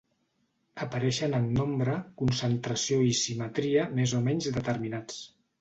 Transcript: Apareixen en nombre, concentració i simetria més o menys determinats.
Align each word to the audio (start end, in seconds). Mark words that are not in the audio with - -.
Apareixen 0.85 1.35
en 1.41 1.45
nombre, 1.57 1.99
concentració 2.23 2.99
i 3.11 3.13
simetria 3.23 3.87
més 4.01 4.19
o 4.23 4.27
menys 4.31 4.53
determinats. 4.61 5.25